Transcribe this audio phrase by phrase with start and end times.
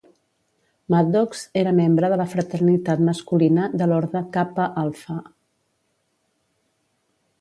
[0.93, 5.19] Maddox era membre de la fraternitat masculina de l'orde Kappa Alpha.